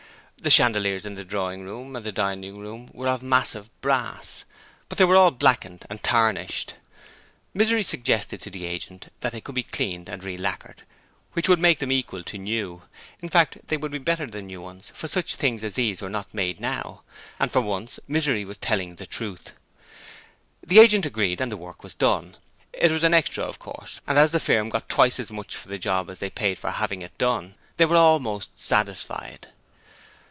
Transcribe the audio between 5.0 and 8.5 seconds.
were all blackened and tarnished. Misery suggested to